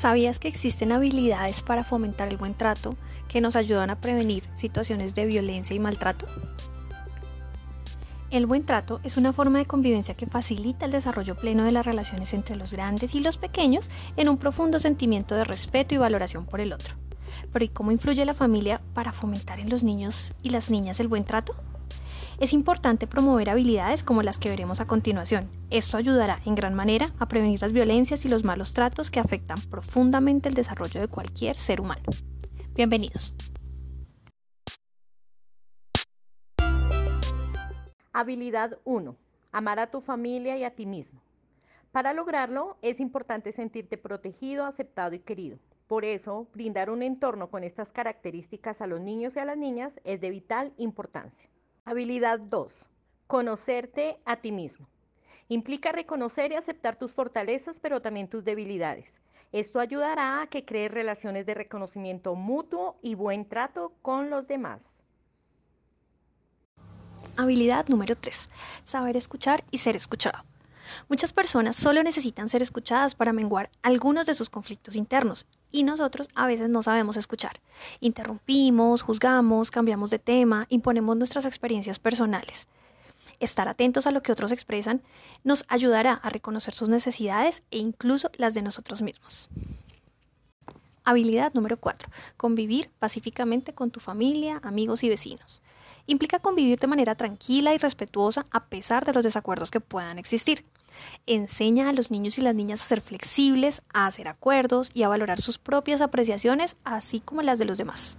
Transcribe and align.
¿Sabías 0.00 0.38
que 0.38 0.48
existen 0.48 0.92
habilidades 0.92 1.60
para 1.60 1.84
fomentar 1.84 2.28
el 2.28 2.38
buen 2.38 2.54
trato 2.54 2.96
que 3.28 3.42
nos 3.42 3.54
ayudan 3.54 3.90
a 3.90 4.00
prevenir 4.00 4.44
situaciones 4.54 5.14
de 5.14 5.26
violencia 5.26 5.76
y 5.76 5.78
maltrato? 5.78 6.24
El 8.30 8.46
buen 8.46 8.64
trato 8.64 9.00
es 9.04 9.18
una 9.18 9.34
forma 9.34 9.58
de 9.58 9.66
convivencia 9.66 10.14
que 10.14 10.24
facilita 10.24 10.86
el 10.86 10.92
desarrollo 10.92 11.36
pleno 11.36 11.64
de 11.64 11.72
las 11.72 11.84
relaciones 11.84 12.32
entre 12.32 12.56
los 12.56 12.72
grandes 12.72 13.14
y 13.14 13.20
los 13.20 13.36
pequeños 13.36 13.90
en 14.16 14.30
un 14.30 14.38
profundo 14.38 14.78
sentimiento 14.78 15.34
de 15.34 15.44
respeto 15.44 15.94
y 15.94 15.98
valoración 15.98 16.46
por 16.46 16.62
el 16.62 16.72
otro. 16.72 16.94
Pero 17.52 17.66
¿y 17.66 17.68
cómo 17.68 17.92
influye 17.92 18.24
la 18.24 18.32
familia 18.32 18.80
para 18.94 19.12
fomentar 19.12 19.60
en 19.60 19.68
los 19.68 19.82
niños 19.82 20.32
y 20.42 20.48
las 20.48 20.70
niñas 20.70 20.98
el 21.00 21.08
buen 21.08 21.26
trato? 21.26 21.54
Es 22.40 22.54
importante 22.54 23.06
promover 23.06 23.50
habilidades 23.50 24.02
como 24.02 24.22
las 24.22 24.38
que 24.38 24.48
veremos 24.48 24.80
a 24.80 24.86
continuación. 24.86 25.50
Esto 25.68 25.98
ayudará 25.98 26.40
en 26.46 26.54
gran 26.54 26.72
manera 26.72 27.10
a 27.18 27.28
prevenir 27.28 27.60
las 27.60 27.74
violencias 27.74 28.24
y 28.24 28.30
los 28.30 28.44
malos 28.44 28.72
tratos 28.72 29.10
que 29.10 29.20
afectan 29.20 29.58
profundamente 29.68 30.48
el 30.48 30.54
desarrollo 30.54 31.02
de 31.02 31.08
cualquier 31.08 31.54
ser 31.54 31.82
humano. 31.82 32.04
Bienvenidos. 32.74 33.34
Habilidad 38.14 38.78
1. 38.84 39.16
Amar 39.52 39.78
a 39.78 39.90
tu 39.90 40.00
familia 40.00 40.56
y 40.56 40.64
a 40.64 40.74
ti 40.74 40.86
mismo. 40.86 41.20
Para 41.92 42.14
lograrlo 42.14 42.78
es 42.80 43.00
importante 43.00 43.52
sentirte 43.52 43.98
protegido, 43.98 44.64
aceptado 44.64 45.14
y 45.14 45.18
querido. 45.18 45.58
Por 45.86 46.06
eso, 46.06 46.48
brindar 46.54 46.88
un 46.88 47.02
entorno 47.02 47.50
con 47.50 47.64
estas 47.64 47.92
características 47.92 48.80
a 48.80 48.86
los 48.86 49.02
niños 49.02 49.36
y 49.36 49.40
a 49.40 49.44
las 49.44 49.58
niñas 49.58 50.00
es 50.04 50.22
de 50.22 50.30
vital 50.30 50.72
importancia. 50.78 51.50
Habilidad 51.90 52.38
2. 52.38 52.86
Conocerte 53.26 54.20
a 54.24 54.36
ti 54.36 54.52
mismo. 54.52 54.86
Implica 55.48 55.90
reconocer 55.90 56.52
y 56.52 56.54
aceptar 56.54 56.94
tus 56.94 57.10
fortalezas, 57.10 57.80
pero 57.80 58.00
también 58.00 58.28
tus 58.28 58.44
debilidades. 58.44 59.20
Esto 59.50 59.80
ayudará 59.80 60.40
a 60.40 60.46
que 60.46 60.64
crees 60.64 60.92
relaciones 60.92 61.46
de 61.46 61.54
reconocimiento 61.54 62.36
mutuo 62.36 62.96
y 63.02 63.16
buen 63.16 63.44
trato 63.44 63.92
con 64.02 64.30
los 64.30 64.46
demás. 64.46 65.02
Habilidad 67.36 67.88
número 67.88 68.14
3. 68.14 68.48
Saber 68.84 69.16
escuchar 69.16 69.64
y 69.72 69.78
ser 69.78 69.96
escuchado. 69.96 70.44
Muchas 71.08 71.32
personas 71.32 71.74
solo 71.74 72.04
necesitan 72.04 72.48
ser 72.48 72.62
escuchadas 72.62 73.16
para 73.16 73.32
menguar 73.32 73.68
algunos 73.82 74.26
de 74.26 74.34
sus 74.34 74.48
conflictos 74.48 74.94
internos 74.94 75.44
y 75.70 75.82
nosotros 75.82 76.28
a 76.34 76.46
veces 76.46 76.68
no 76.68 76.82
sabemos 76.82 77.16
escuchar. 77.16 77.60
Interrumpimos, 78.00 79.02
juzgamos, 79.02 79.70
cambiamos 79.70 80.10
de 80.10 80.18
tema, 80.18 80.66
imponemos 80.68 81.16
nuestras 81.16 81.44
experiencias 81.44 81.98
personales. 81.98 82.68
Estar 83.38 83.68
atentos 83.68 84.06
a 84.06 84.10
lo 84.10 84.22
que 84.22 84.32
otros 84.32 84.52
expresan 84.52 85.02
nos 85.44 85.64
ayudará 85.68 86.12
a 86.12 86.28
reconocer 86.28 86.74
sus 86.74 86.88
necesidades 86.88 87.62
e 87.70 87.78
incluso 87.78 88.30
las 88.36 88.54
de 88.54 88.62
nosotros 88.62 89.00
mismos. 89.00 89.48
Habilidad 91.04 91.54
número 91.54 91.78
4. 91.78 92.10
Convivir 92.36 92.90
pacíficamente 92.98 93.72
con 93.72 93.90
tu 93.90 94.00
familia, 94.00 94.60
amigos 94.62 95.02
y 95.02 95.08
vecinos. 95.08 95.62
Implica 96.06 96.40
convivir 96.40 96.78
de 96.78 96.86
manera 96.86 97.14
tranquila 97.14 97.74
y 97.74 97.78
respetuosa 97.78 98.44
a 98.50 98.66
pesar 98.66 99.04
de 99.04 99.14
los 99.14 99.24
desacuerdos 99.24 99.70
que 99.70 99.80
puedan 99.80 100.18
existir. 100.18 100.64
Enseña 101.26 101.88
a 101.88 101.92
los 101.92 102.10
niños 102.10 102.38
y 102.38 102.40
las 102.40 102.54
niñas 102.54 102.82
a 102.82 102.84
ser 102.84 103.00
flexibles, 103.00 103.82
a 103.92 104.06
hacer 104.06 104.28
acuerdos 104.28 104.90
y 104.94 105.02
a 105.02 105.08
valorar 105.08 105.40
sus 105.40 105.58
propias 105.58 106.00
apreciaciones, 106.00 106.76
así 106.84 107.20
como 107.20 107.42
las 107.42 107.58
de 107.58 107.64
los 107.64 107.78
demás. 107.78 108.16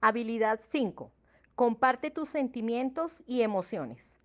Habilidad 0.00 0.60
5. 0.62 1.10
Comparte 1.54 2.10
tus 2.10 2.28
sentimientos 2.28 3.22
y 3.26 3.42
emociones. 3.42 4.18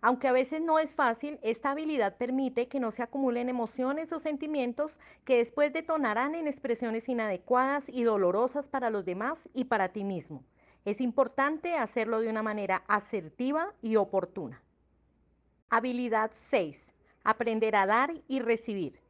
Aunque 0.00 0.28
a 0.28 0.32
veces 0.32 0.60
no 0.60 0.78
es 0.78 0.94
fácil, 0.94 1.40
esta 1.42 1.72
habilidad 1.72 2.16
permite 2.16 2.68
que 2.68 2.78
no 2.78 2.92
se 2.92 3.02
acumulen 3.02 3.48
emociones 3.48 4.12
o 4.12 4.20
sentimientos 4.20 5.00
que 5.24 5.38
después 5.38 5.72
detonarán 5.72 6.36
en 6.36 6.46
expresiones 6.46 7.08
inadecuadas 7.08 7.88
y 7.88 8.04
dolorosas 8.04 8.68
para 8.68 8.90
los 8.90 9.04
demás 9.04 9.48
y 9.54 9.64
para 9.64 9.88
ti 9.88 10.04
mismo. 10.04 10.44
Es 10.84 11.00
importante 11.00 11.74
hacerlo 11.74 12.20
de 12.20 12.30
una 12.30 12.44
manera 12.44 12.84
asertiva 12.86 13.74
y 13.82 13.96
oportuna. 13.96 14.62
Habilidad 15.68 16.30
6 16.48 16.94
aprender 17.28 17.76
a 17.76 17.84
dar 17.84 18.14
y 18.26 18.40
recibir. 18.40 19.00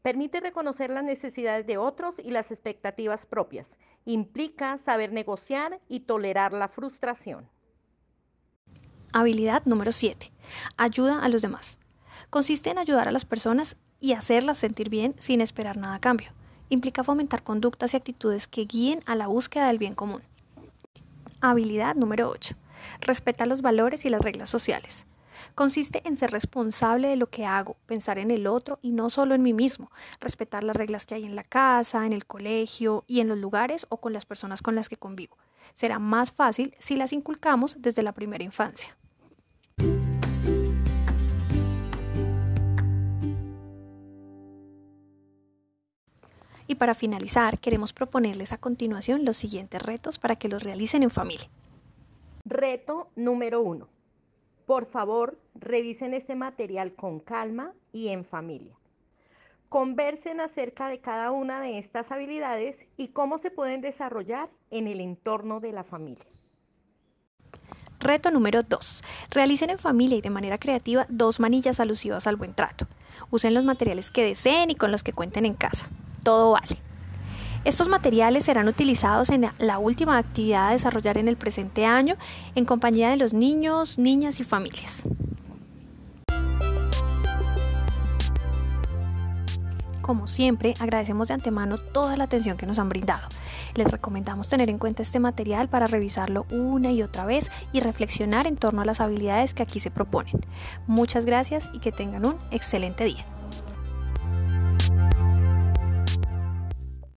Permite 0.00 0.38
reconocer 0.38 0.90
las 0.90 1.02
necesidades 1.02 1.66
de 1.66 1.76
otros 1.76 2.20
y 2.20 2.30
las 2.30 2.52
expectativas 2.52 3.26
propias. 3.26 3.78
Implica 4.04 4.78
saber 4.78 5.12
negociar 5.12 5.80
y 5.88 6.00
tolerar 6.00 6.52
la 6.52 6.68
frustración. 6.68 7.48
Habilidad 9.12 9.64
número 9.64 9.90
7. 9.90 10.30
Ayuda 10.76 11.18
a 11.24 11.28
los 11.28 11.42
demás. 11.42 11.80
Consiste 12.30 12.70
en 12.70 12.78
ayudar 12.78 13.08
a 13.08 13.12
las 13.12 13.24
personas 13.24 13.76
y 13.98 14.12
hacerlas 14.12 14.58
sentir 14.58 14.88
bien 14.88 15.16
sin 15.18 15.40
esperar 15.40 15.76
nada 15.76 15.96
a 15.96 16.00
cambio. 16.00 16.30
Implica 16.68 17.02
fomentar 17.02 17.42
conductas 17.42 17.92
y 17.92 17.96
actitudes 17.96 18.46
que 18.46 18.66
guíen 18.66 19.02
a 19.06 19.16
la 19.16 19.26
búsqueda 19.26 19.66
del 19.66 19.78
bien 19.78 19.96
común. 19.96 20.22
Habilidad 21.40 21.96
número 21.96 22.30
8. 22.30 22.54
Respeta 23.00 23.46
los 23.46 23.62
valores 23.62 24.04
y 24.04 24.10
las 24.10 24.22
reglas 24.22 24.48
sociales. 24.48 25.06
Consiste 25.54 26.02
en 26.04 26.16
ser 26.16 26.30
responsable 26.30 27.08
de 27.08 27.16
lo 27.16 27.28
que 27.28 27.46
hago, 27.46 27.76
pensar 27.86 28.18
en 28.18 28.30
el 28.30 28.46
otro 28.46 28.78
y 28.82 28.92
no 28.92 29.10
solo 29.10 29.34
en 29.34 29.42
mí 29.42 29.52
mismo, 29.52 29.90
respetar 30.20 30.64
las 30.64 30.76
reglas 30.76 31.06
que 31.06 31.14
hay 31.14 31.24
en 31.24 31.36
la 31.36 31.44
casa, 31.44 32.06
en 32.06 32.12
el 32.12 32.26
colegio 32.26 33.04
y 33.06 33.20
en 33.20 33.28
los 33.28 33.38
lugares 33.38 33.86
o 33.88 33.98
con 33.98 34.12
las 34.12 34.26
personas 34.26 34.62
con 34.62 34.74
las 34.74 34.88
que 34.88 34.96
convivo. 34.96 35.36
Será 35.74 35.98
más 35.98 36.32
fácil 36.32 36.74
si 36.78 36.96
las 36.96 37.12
inculcamos 37.12 37.76
desde 37.78 38.02
la 38.02 38.12
primera 38.12 38.44
infancia. 38.44 38.96
Y 46.66 46.76
para 46.76 46.94
finalizar, 46.94 47.58
queremos 47.58 47.92
proponerles 47.92 48.52
a 48.52 48.58
continuación 48.58 49.24
los 49.24 49.36
siguientes 49.36 49.82
retos 49.82 50.18
para 50.18 50.36
que 50.36 50.48
los 50.48 50.62
realicen 50.62 51.02
en 51.02 51.10
familia. 51.10 51.50
Reto 52.44 53.10
número 53.16 53.60
uno. 53.60 53.88
Por 54.66 54.86
favor, 54.86 55.38
revisen 55.54 56.14
este 56.14 56.34
material 56.34 56.94
con 56.94 57.20
calma 57.20 57.74
y 57.92 58.08
en 58.08 58.24
familia. 58.24 58.74
Conversen 59.68 60.40
acerca 60.40 60.88
de 60.88 61.00
cada 61.00 61.30
una 61.30 61.60
de 61.60 61.78
estas 61.78 62.12
habilidades 62.12 62.86
y 62.96 63.08
cómo 63.08 63.38
se 63.38 63.50
pueden 63.50 63.80
desarrollar 63.80 64.50
en 64.70 64.86
el 64.86 65.00
entorno 65.00 65.60
de 65.60 65.72
la 65.72 65.84
familia. 65.84 66.24
Reto 67.98 68.30
número 68.30 68.62
2. 68.62 69.02
Realicen 69.30 69.70
en 69.70 69.78
familia 69.78 70.18
y 70.18 70.20
de 70.20 70.30
manera 70.30 70.58
creativa 70.58 71.06
dos 71.08 71.40
manillas 71.40 71.80
alusivas 71.80 72.26
al 72.26 72.36
buen 72.36 72.54
trato. 72.54 72.86
Usen 73.30 73.54
los 73.54 73.64
materiales 73.64 74.10
que 74.10 74.24
deseen 74.24 74.70
y 74.70 74.74
con 74.74 74.92
los 74.92 75.02
que 75.02 75.12
cuenten 75.12 75.46
en 75.46 75.54
casa. 75.54 75.88
Todo 76.22 76.52
vale. 76.52 76.78
Estos 77.64 77.88
materiales 77.88 78.44
serán 78.44 78.68
utilizados 78.68 79.30
en 79.30 79.50
la 79.58 79.78
última 79.78 80.18
actividad 80.18 80.68
a 80.68 80.72
desarrollar 80.72 81.16
en 81.16 81.28
el 81.28 81.36
presente 81.36 81.86
año 81.86 82.16
en 82.54 82.66
compañía 82.66 83.08
de 83.08 83.16
los 83.16 83.32
niños, 83.32 83.98
niñas 83.98 84.38
y 84.38 84.44
familias. 84.44 85.04
Como 90.02 90.28
siempre, 90.28 90.74
agradecemos 90.78 91.28
de 91.28 91.34
antemano 91.34 91.78
toda 91.78 92.18
la 92.18 92.24
atención 92.24 92.58
que 92.58 92.66
nos 92.66 92.78
han 92.78 92.90
brindado. 92.90 93.26
Les 93.74 93.90
recomendamos 93.90 94.50
tener 94.50 94.68
en 94.68 94.76
cuenta 94.76 95.00
este 95.00 95.18
material 95.18 95.70
para 95.70 95.86
revisarlo 95.86 96.44
una 96.50 96.92
y 96.92 97.02
otra 97.02 97.24
vez 97.24 97.50
y 97.72 97.80
reflexionar 97.80 98.46
en 98.46 98.56
torno 98.58 98.82
a 98.82 98.84
las 98.84 99.00
habilidades 99.00 99.54
que 99.54 99.62
aquí 99.62 99.80
se 99.80 99.90
proponen. 99.90 100.44
Muchas 100.86 101.24
gracias 101.24 101.70
y 101.72 101.78
que 101.78 101.90
tengan 101.90 102.26
un 102.26 102.36
excelente 102.50 103.04
día. 103.04 103.24